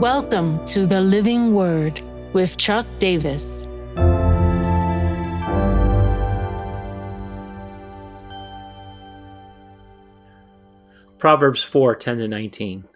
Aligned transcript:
Welcome 0.00 0.64
to 0.64 0.86
the 0.86 1.02
Living 1.02 1.52
Word 1.52 2.00
with 2.32 2.56
Chuck 2.56 2.86
Davis. 3.00 3.66
Proverbs 11.18 11.62
4 11.62 11.94
10 11.96 12.16
to 12.16 12.28
19. 12.28 12.88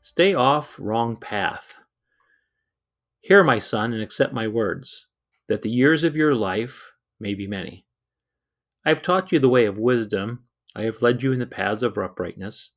Stay 0.00 0.32
off 0.32 0.76
wrong 0.78 1.16
path. 1.16 1.74
Hear, 3.20 3.44
my 3.44 3.58
son, 3.58 3.92
and 3.92 4.02
accept 4.02 4.32
my 4.32 4.48
words, 4.48 5.06
that 5.48 5.60
the 5.60 5.68
years 5.68 6.02
of 6.02 6.16
your 6.16 6.34
life 6.34 6.92
may 7.20 7.34
be 7.34 7.46
many. 7.46 7.84
I 8.86 8.88
have 8.88 9.02
taught 9.02 9.32
you 9.32 9.38
the 9.38 9.50
way 9.50 9.66
of 9.66 9.76
wisdom, 9.76 10.44
I 10.74 10.84
have 10.84 11.02
led 11.02 11.22
you 11.22 11.30
in 11.30 11.40
the 11.40 11.46
paths 11.46 11.82
of 11.82 11.98
uprightness. 11.98 12.70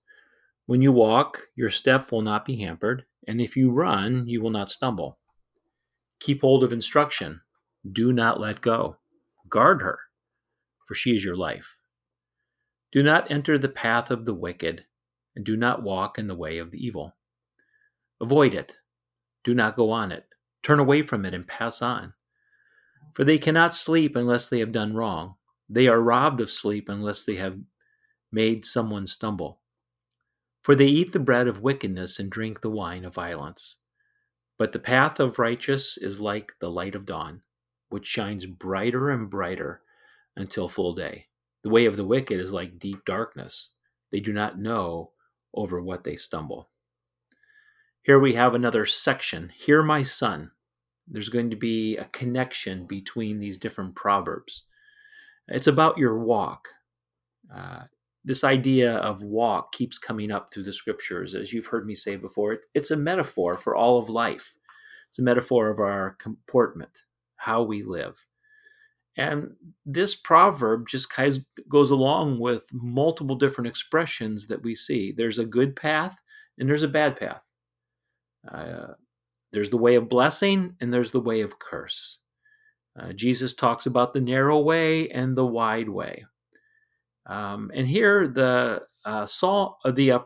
When 0.65 0.81
you 0.81 0.91
walk, 0.91 1.47
your 1.55 1.69
step 1.69 2.11
will 2.11 2.21
not 2.21 2.43
be 2.43 2.57
hampered, 2.57 3.05
and 3.31 3.39
if 3.39 3.55
you 3.55 3.71
run, 3.71 4.27
you 4.27 4.41
will 4.41 4.49
not 4.49 4.69
stumble. 4.69 5.17
Keep 6.19 6.41
hold 6.41 6.65
of 6.65 6.73
instruction, 6.73 7.39
do 7.89 8.11
not 8.11 8.41
let 8.41 8.59
go. 8.59 8.97
Guard 9.47 9.81
her, 9.81 9.97
for 10.85 10.95
she 10.95 11.15
is 11.15 11.23
your 11.23 11.37
life. 11.37 11.77
Do 12.91 13.01
not 13.01 13.31
enter 13.31 13.57
the 13.57 13.69
path 13.69 14.11
of 14.11 14.25
the 14.25 14.33
wicked, 14.33 14.85
and 15.33 15.45
do 15.45 15.55
not 15.55 15.81
walk 15.81 16.19
in 16.19 16.27
the 16.27 16.35
way 16.35 16.57
of 16.57 16.71
the 16.71 16.85
evil. 16.85 17.15
Avoid 18.19 18.53
it, 18.53 18.79
do 19.45 19.53
not 19.53 19.77
go 19.77 19.91
on 19.91 20.11
it. 20.11 20.25
Turn 20.61 20.79
away 20.79 21.01
from 21.01 21.23
it 21.23 21.33
and 21.33 21.47
pass 21.47 21.81
on. 21.81 22.13
For 23.13 23.23
they 23.23 23.37
cannot 23.37 23.73
sleep 23.73 24.17
unless 24.17 24.49
they 24.49 24.59
have 24.59 24.73
done 24.73 24.93
wrong. 24.93 25.35
They 25.69 25.87
are 25.87 26.01
robbed 26.01 26.41
of 26.41 26.51
sleep 26.51 26.89
unless 26.89 27.23
they 27.23 27.35
have 27.35 27.57
made 28.29 28.65
someone 28.65 29.07
stumble. 29.07 29.60
For 30.61 30.75
they 30.75 30.87
eat 30.87 31.11
the 31.11 31.19
bread 31.19 31.47
of 31.47 31.61
wickedness 31.61 32.19
and 32.19 32.29
drink 32.29 32.61
the 32.61 32.69
wine 32.69 33.03
of 33.05 33.15
violence. 33.15 33.77
But 34.57 34.73
the 34.73 34.79
path 34.79 35.19
of 35.19 35.39
righteous 35.39 35.97
is 35.97 36.21
like 36.21 36.53
the 36.59 36.69
light 36.69 36.93
of 36.93 37.05
dawn, 37.05 37.41
which 37.89 38.05
shines 38.05 38.45
brighter 38.45 39.09
and 39.09 39.29
brighter 39.29 39.81
until 40.35 40.67
full 40.67 40.93
day. 40.93 41.27
The 41.63 41.69
way 41.69 41.85
of 41.85 41.97
the 41.97 42.05
wicked 42.05 42.39
is 42.39 42.53
like 42.53 42.79
deep 42.79 43.05
darkness. 43.05 43.71
They 44.11 44.19
do 44.19 44.33
not 44.33 44.59
know 44.59 45.11
over 45.53 45.81
what 45.81 46.03
they 46.03 46.15
stumble. 46.15 46.69
Here 48.03 48.19
we 48.19 48.33
have 48.33 48.55
another 48.55 48.85
section. 48.85 49.51
Hear, 49.55 49.83
my 49.83 50.03
son. 50.03 50.51
There's 51.07 51.29
going 51.29 51.49
to 51.49 51.55
be 51.55 51.97
a 51.97 52.05
connection 52.05 52.85
between 52.85 53.39
these 53.39 53.57
different 53.57 53.95
proverbs. 53.95 54.63
It's 55.47 55.67
about 55.67 55.97
your 55.97 56.17
walk. 56.17 56.69
Uh, 57.53 57.83
this 58.23 58.43
idea 58.43 58.97
of 58.97 59.23
walk 59.23 59.71
keeps 59.71 59.97
coming 59.97 60.31
up 60.31 60.53
through 60.53 60.63
the 60.63 60.73
scriptures, 60.73 61.33
as 61.33 61.51
you've 61.51 61.67
heard 61.67 61.85
me 61.85 61.95
say 61.95 62.15
before. 62.15 62.53
It, 62.53 62.65
it's 62.73 62.91
a 62.91 62.97
metaphor 62.97 63.55
for 63.55 63.75
all 63.75 63.97
of 63.97 64.09
life, 64.09 64.55
it's 65.09 65.19
a 65.19 65.23
metaphor 65.23 65.69
of 65.69 65.79
our 65.79 66.15
comportment, 66.19 67.05
how 67.37 67.63
we 67.63 67.83
live. 67.83 68.25
And 69.17 69.55
this 69.85 70.15
proverb 70.15 70.87
just 70.87 71.09
kind 71.09 71.37
of 71.37 71.69
goes 71.69 71.91
along 71.91 72.39
with 72.39 72.67
multiple 72.71 73.35
different 73.35 73.67
expressions 73.67 74.47
that 74.47 74.63
we 74.63 74.73
see. 74.73 75.11
There's 75.11 75.37
a 75.37 75.45
good 75.45 75.75
path 75.75 76.21
and 76.57 76.69
there's 76.69 76.83
a 76.83 76.87
bad 76.87 77.17
path. 77.17 77.43
Uh, 78.49 78.93
there's 79.51 79.69
the 79.69 79.77
way 79.77 79.95
of 79.95 80.07
blessing 80.07 80.75
and 80.79 80.93
there's 80.93 81.11
the 81.11 81.19
way 81.19 81.41
of 81.41 81.59
curse. 81.59 82.19
Uh, 82.97 83.11
Jesus 83.13 83.53
talks 83.53 83.85
about 83.85 84.13
the 84.13 84.21
narrow 84.21 84.59
way 84.59 85.09
and 85.09 85.35
the 85.35 85.45
wide 85.45 85.89
way. 85.89 86.25
Um, 87.31 87.71
and 87.73 87.87
here 87.87 88.27
the 88.27 88.83
uh, 89.05 89.25
uh, 89.85 89.91
the 89.91 90.11
uh, 90.11 90.19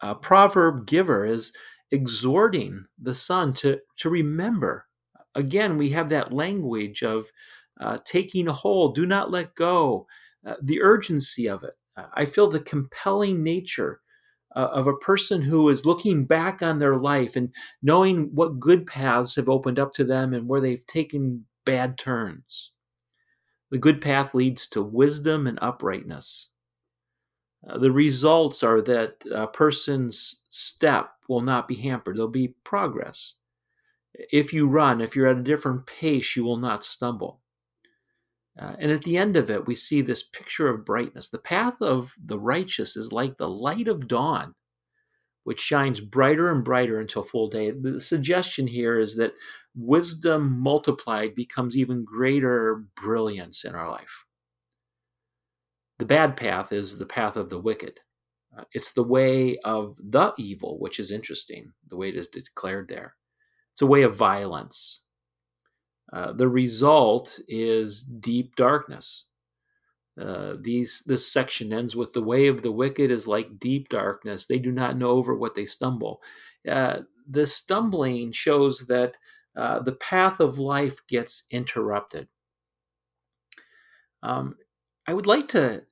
uh, 0.00 0.14
proverb 0.14 0.86
giver 0.86 1.26
is 1.26 1.52
exhorting 1.90 2.84
the 3.02 3.14
son 3.14 3.52
to 3.54 3.80
to 3.96 4.08
remember. 4.08 4.86
Again, 5.34 5.76
we 5.76 5.90
have 5.90 6.08
that 6.10 6.32
language 6.32 7.02
of 7.02 7.26
uh, 7.80 7.98
taking 8.04 8.46
hold, 8.46 8.94
do 8.94 9.04
not 9.04 9.30
let 9.30 9.56
go, 9.56 10.06
uh, 10.46 10.54
the 10.62 10.80
urgency 10.80 11.48
of 11.48 11.64
it. 11.64 11.74
I 12.14 12.26
feel 12.26 12.48
the 12.48 12.60
compelling 12.60 13.42
nature 13.42 14.00
of 14.54 14.86
a 14.86 14.96
person 14.96 15.42
who 15.42 15.68
is 15.68 15.84
looking 15.84 16.24
back 16.24 16.62
on 16.62 16.78
their 16.78 16.96
life 16.96 17.36
and 17.36 17.54
knowing 17.82 18.30
what 18.34 18.60
good 18.60 18.86
paths 18.86 19.36
have 19.36 19.48
opened 19.48 19.78
up 19.78 19.92
to 19.94 20.04
them 20.04 20.32
and 20.32 20.48
where 20.48 20.60
they've 20.60 20.86
taken 20.86 21.46
bad 21.64 21.98
turns. 21.98 22.72
The 23.76 23.80
good 23.80 24.00
path 24.00 24.32
leads 24.32 24.66
to 24.68 24.80
wisdom 24.80 25.46
and 25.46 25.58
uprightness. 25.60 26.48
Uh, 27.68 27.76
the 27.76 27.92
results 27.92 28.62
are 28.62 28.80
that 28.80 29.22
a 29.30 29.46
person's 29.46 30.46
step 30.48 31.10
will 31.28 31.42
not 31.42 31.68
be 31.68 31.74
hampered, 31.74 32.16
there'll 32.16 32.30
be 32.30 32.54
progress. 32.64 33.34
If 34.14 34.54
you 34.54 34.66
run, 34.66 35.02
if 35.02 35.14
you're 35.14 35.26
at 35.26 35.36
a 35.36 35.42
different 35.42 35.84
pace, 35.84 36.36
you 36.36 36.42
will 36.42 36.56
not 36.56 36.84
stumble. 36.84 37.42
Uh, 38.58 38.76
and 38.78 38.90
at 38.90 39.02
the 39.02 39.18
end 39.18 39.36
of 39.36 39.50
it, 39.50 39.66
we 39.66 39.74
see 39.74 40.00
this 40.00 40.22
picture 40.22 40.70
of 40.70 40.86
brightness. 40.86 41.28
The 41.28 41.36
path 41.36 41.82
of 41.82 42.14
the 42.18 42.38
righteous 42.38 42.96
is 42.96 43.12
like 43.12 43.36
the 43.36 43.50
light 43.50 43.88
of 43.88 44.08
dawn, 44.08 44.54
which 45.46 45.60
shines 45.60 46.00
brighter 46.00 46.50
and 46.50 46.64
brighter 46.64 46.98
until 46.98 47.22
full 47.22 47.48
day. 47.48 47.70
The 47.70 48.00
suggestion 48.00 48.66
here 48.66 48.98
is 48.98 49.14
that 49.16 49.34
wisdom 49.76 50.58
multiplied 50.58 51.36
becomes 51.36 51.76
even 51.76 52.04
greater 52.04 52.84
brilliance 52.96 53.64
in 53.64 53.74
our 53.76 53.88
life. 53.88 54.24
The 55.98 56.04
bad 56.04 56.36
path 56.36 56.72
is 56.72 56.98
the 56.98 57.06
path 57.06 57.36
of 57.36 57.48
the 57.48 57.60
wicked. 57.60 58.00
Uh, 58.58 58.64
it's 58.72 58.92
the 58.92 59.04
way 59.04 59.58
of 59.64 59.94
the 60.02 60.32
evil, 60.36 60.80
which 60.80 60.98
is 60.98 61.12
interesting, 61.12 61.72
the 61.88 61.96
way 61.96 62.08
it 62.08 62.16
is 62.16 62.26
declared 62.26 62.88
there. 62.88 63.14
It's 63.72 63.82
a 63.82 63.86
way 63.86 64.02
of 64.02 64.16
violence, 64.16 65.06
uh, 66.12 66.32
the 66.32 66.48
result 66.48 67.38
is 67.48 68.02
deep 68.02 68.56
darkness. 68.56 69.28
Uh, 70.20 70.54
these 70.60 71.02
this 71.06 71.30
section 71.30 71.72
ends 71.72 71.94
with 71.94 72.12
the 72.12 72.22
way 72.22 72.46
of 72.46 72.62
the 72.62 72.72
wicked 72.72 73.10
is 73.10 73.26
like 73.26 73.58
deep 73.58 73.88
darkness. 73.88 74.46
They 74.46 74.58
do 74.58 74.72
not 74.72 74.96
know 74.96 75.10
over 75.10 75.34
what 75.34 75.54
they 75.54 75.66
stumble. 75.66 76.22
Uh, 76.68 77.00
the 77.28 77.46
stumbling 77.46 78.32
shows 78.32 78.86
that 78.86 79.18
uh, 79.56 79.80
the 79.80 79.92
path 79.92 80.40
of 80.40 80.58
life 80.58 81.06
gets 81.06 81.46
interrupted. 81.50 82.28
Um, 84.22 84.56
I 85.06 85.14
would 85.14 85.26
like 85.26 85.48
to 85.48 85.84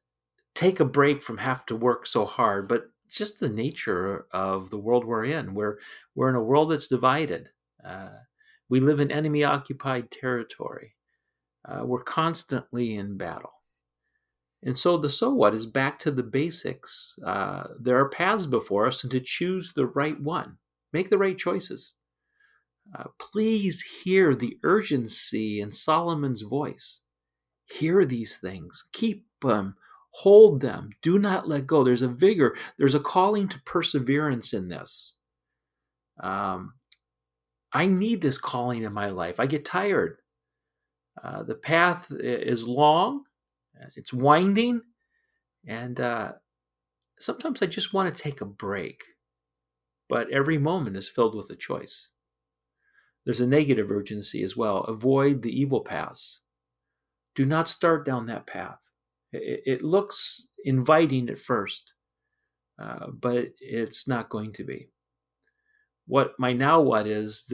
take 0.54 0.80
a 0.80 0.84
break 0.84 1.22
from 1.22 1.38
have 1.38 1.66
to 1.66 1.76
work 1.76 2.06
so 2.06 2.24
hard, 2.24 2.68
but 2.68 2.90
just 3.08 3.40
the 3.40 3.48
nature 3.48 4.26
of 4.32 4.70
the 4.70 4.78
world 4.78 5.04
we're 5.04 5.24
in. 5.24 5.54
We're 5.54 5.78
we're 6.14 6.30
in 6.30 6.34
a 6.34 6.42
world 6.42 6.70
that's 6.70 6.88
divided. 6.88 7.50
Uh, 7.84 8.10
we 8.68 8.80
live 8.80 9.00
in 9.00 9.10
enemy 9.10 9.44
occupied 9.44 10.10
territory. 10.10 10.94
Uh, 11.66 11.84
we're 11.84 12.02
constantly 12.02 12.96
in 12.96 13.16
battle. 13.16 13.52
And 14.64 14.76
so 14.76 14.96
the 14.96 15.10
so 15.10 15.30
what 15.30 15.54
is 15.54 15.66
back 15.66 15.98
to 16.00 16.10
the 16.10 16.22
basics. 16.22 17.18
Uh, 17.24 17.64
there 17.78 17.98
are 17.98 18.08
paths 18.08 18.46
before 18.46 18.86
us, 18.86 19.02
and 19.04 19.10
to 19.12 19.20
choose 19.20 19.74
the 19.74 19.86
right 19.86 20.18
one, 20.18 20.56
make 20.92 21.10
the 21.10 21.18
right 21.18 21.36
choices. 21.36 21.94
Uh, 22.98 23.04
please 23.18 23.82
hear 23.82 24.34
the 24.34 24.58
urgency 24.62 25.60
in 25.60 25.70
Solomon's 25.70 26.42
voice. 26.42 27.02
Hear 27.66 28.04
these 28.04 28.38
things, 28.38 28.88
keep 28.92 29.26
them, 29.42 29.76
hold 30.10 30.60
them, 30.60 30.90
do 31.02 31.18
not 31.18 31.48
let 31.48 31.66
go. 31.66 31.84
There's 31.84 32.02
a 32.02 32.08
vigor, 32.08 32.56
there's 32.78 32.94
a 32.94 33.00
calling 33.00 33.48
to 33.48 33.60
perseverance 33.64 34.52
in 34.52 34.68
this. 34.68 35.16
Um, 36.20 36.74
I 37.72 37.86
need 37.86 38.20
this 38.20 38.38
calling 38.38 38.82
in 38.82 38.92
my 38.92 39.08
life. 39.08 39.40
I 39.40 39.46
get 39.46 39.64
tired. 39.64 40.18
Uh, 41.22 41.42
the 41.42 41.54
path 41.54 42.10
is 42.10 42.66
long, 42.68 43.24
it's 43.96 44.12
winding, 44.12 44.82
and 45.66 45.98
uh, 46.00 46.32
sometimes 47.18 47.62
I 47.62 47.66
just 47.66 47.92
want 47.92 48.14
to 48.14 48.22
take 48.22 48.40
a 48.40 48.46
break. 48.46 49.02
But 50.08 50.30
every 50.30 50.58
moment 50.58 50.96
is 50.96 51.08
filled 51.08 51.34
with 51.34 51.48
a 51.50 51.56
choice. 51.56 52.10
There's 53.24 53.40
a 53.40 53.46
negative 53.46 53.90
urgency 53.90 54.42
as 54.42 54.54
well. 54.54 54.84
Avoid 54.84 55.42
the 55.42 55.58
evil 55.58 55.80
paths. 55.80 56.40
Do 57.34 57.46
not 57.46 57.68
start 57.68 58.04
down 58.04 58.26
that 58.26 58.46
path. 58.46 58.78
It, 59.32 59.62
it 59.64 59.82
looks 59.82 60.48
inviting 60.62 61.30
at 61.30 61.38
first, 61.38 61.94
uh, 62.78 63.06
but 63.10 63.48
it's 63.60 64.06
not 64.06 64.28
going 64.28 64.52
to 64.52 64.64
be 64.64 64.90
what 66.06 66.34
my 66.38 66.52
now 66.52 66.80
what 66.80 67.06
is 67.06 67.52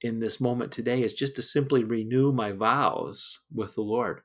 in 0.00 0.20
this 0.20 0.40
moment 0.40 0.72
today 0.72 1.02
is 1.02 1.14
just 1.14 1.36
to 1.36 1.42
simply 1.42 1.84
renew 1.84 2.32
my 2.32 2.52
vows 2.52 3.40
with 3.52 3.74
the 3.74 3.82
Lord. 3.82 4.22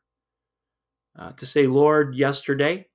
Uh, 1.19 1.33
to 1.33 1.45
say, 1.45 1.67
Lord, 1.67 2.15
yesterday, 2.15 2.87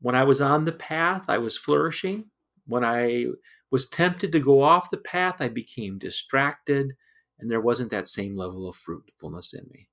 when 0.00 0.14
I 0.14 0.24
was 0.24 0.40
on 0.40 0.64
the 0.64 0.72
path, 0.72 1.26
I 1.28 1.36
was 1.36 1.58
flourishing. 1.58 2.30
When 2.66 2.82
I 2.82 3.26
was 3.70 3.90
tempted 3.90 4.32
to 4.32 4.40
go 4.40 4.62
off 4.62 4.90
the 4.90 4.96
path, 4.96 5.36
I 5.40 5.48
became 5.48 5.98
distracted, 5.98 6.94
and 7.38 7.50
there 7.50 7.60
wasn't 7.60 7.90
that 7.90 8.08
same 8.08 8.36
level 8.36 8.68
of 8.68 8.76
fruitfulness 8.76 9.52
in 9.52 9.66
me. 9.70 9.88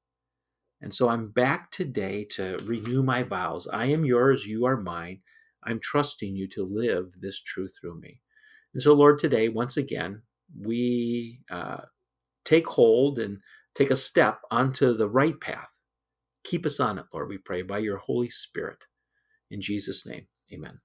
And 0.81 0.93
so 0.93 1.09
I'm 1.09 1.31
back 1.31 1.69
today 1.71 2.25
to 2.31 2.57
renew 2.63 3.03
my 3.03 3.23
vows. 3.23 3.67
I 3.67 3.87
am 3.87 4.05
yours, 4.05 4.47
you 4.47 4.65
are 4.65 4.77
mine. 4.77 5.19
I'm 5.65 5.81
trusting 5.81 6.35
you 6.35 6.47
to 6.49 6.63
live 6.63 7.13
this 7.19 7.41
truth 7.41 7.73
through 7.79 7.99
me. 7.99 8.21
And 8.73 8.81
so, 8.81 8.93
Lord, 8.93 9.19
today, 9.19 9.49
once 9.49 9.75
again, 9.75 10.21
we 10.57 11.41
uh, 11.51 11.81
take 12.45 12.67
hold 12.67 13.19
and 13.19 13.39
take 13.75 13.91
a 13.91 13.95
step 13.97 14.39
onto 14.49 14.93
the 14.93 15.09
right 15.09 15.39
path. 15.41 15.78
Keep 16.49 16.65
us 16.65 16.79
on 16.79 16.97
it, 16.97 17.05
Lord, 17.13 17.29
we 17.29 17.37
pray, 17.37 17.61
by 17.61 17.77
your 17.77 17.97
Holy 17.97 18.29
Spirit. 18.29 18.85
In 19.51 19.61
Jesus' 19.61 20.03
name, 20.07 20.25
amen. 20.51 20.79